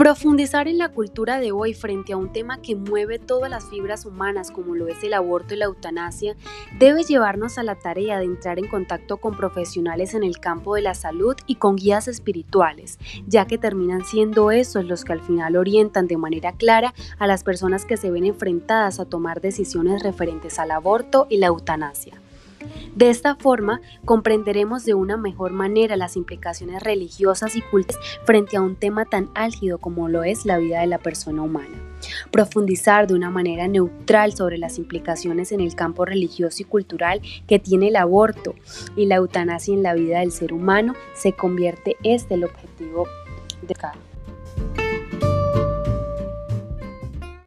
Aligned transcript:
Profundizar 0.00 0.66
en 0.66 0.78
la 0.78 0.88
cultura 0.88 1.40
de 1.40 1.52
hoy 1.52 1.74
frente 1.74 2.14
a 2.14 2.16
un 2.16 2.32
tema 2.32 2.62
que 2.62 2.74
mueve 2.74 3.18
todas 3.18 3.50
las 3.50 3.68
fibras 3.68 4.06
humanas 4.06 4.50
como 4.50 4.74
lo 4.74 4.88
es 4.88 5.04
el 5.04 5.12
aborto 5.12 5.52
y 5.52 5.58
la 5.58 5.66
eutanasia 5.66 6.36
debe 6.78 7.02
llevarnos 7.02 7.58
a 7.58 7.62
la 7.64 7.74
tarea 7.74 8.18
de 8.18 8.24
entrar 8.24 8.58
en 8.58 8.66
contacto 8.66 9.18
con 9.18 9.36
profesionales 9.36 10.14
en 10.14 10.24
el 10.24 10.40
campo 10.40 10.74
de 10.74 10.80
la 10.80 10.94
salud 10.94 11.36
y 11.46 11.56
con 11.56 11.76
guías 11.76 12.08
espirituales, 12.08 12.98
ya 13.26 13.46
que 13.46 13.58
terminan 13.58 14.06
siendo 14.06 14.50
esos 14.50 14.86
los 14.86 15.04
que 15.04 15.12
al 15.12 15.20
final 15.20 15.54
orientan 15.56 16.06
de 16.06 16.16
manera 16.16 16.52
clara 16.52 16.94
a 17.18 17.26
las 17.26 17.44
personas 17.44 17.84
que 17.84 17.98
se 17.98 18.10
ven 18.10 18.24
enfrentadas 18.24 19.00
a 19.00 19.04
tomar 19.04 19.42
decisiones 19.42 20.02
referentes 20.02 20.58
al 20.58 20.70
aborto 20.70 21.26
y 21.28 21.36
la 21.36 21.48
eutanasia. 21.48 22.19
De 22.94 23.10
esta 23.10 23.36
forma, 23.36 23.80
comprenderemos 24.04 24.84
de 24.84 24.94
una 24.94 25.16
mejor 25.16 25.52
manera 25.52 25.96
las 25.96 26.16
implicaciones 26.16 26.82
religiosas 26.82 27.56
y 27.56 27.62
culturales 27.62 27.80
frente 28.24 28.56
a 28.56 28.60
un 28.60 28.76
tema 28.76 29.04
tan 29.04 29.30
álgido 29.34 29.78
como 29.78 30.08
lo 30.08 30.22
es 30.22 30.44
la 30.44 30.58
vida 30.58 30.80
de 30.80 30.86
la 30.86 30.98
persona 30.98 31.42
humana. 31.42 31.76
Profundizar 32.30 33.06
de 33.06 33.14
una 33.14 33.30
manera 33.30 33.68
neutral 33.68 34.34
sobre 34.34 34.58
las 34.58 34.78
implicaciones 34.78 35.52
en 35.52 35.60
el 35.60 35.74
campo 35.74 36.04
religioso 36.04 36.62
y 36.62 36.64
cultural 36.64 37.20
que 37.46 37.58
tiene 37.58 37.88
el 37.88 37.96
aborto 37.96 38.54
y 38.96 39.06
la 39.06 39.16
eutanasia 39.16 39.74
en 39.74 39.82
la 39.82 39.94
vida 39.94 40.20
del 40.20 40.32
ser 40.32 40.52
humano 40.52 40.94
se 41.14 41.32
convierte 41.32 41.96
este 42.02 42.34
el 42.34 42.44
objetivo 42.44 43.06
de 43.62 43.74
cada 43.74 43.94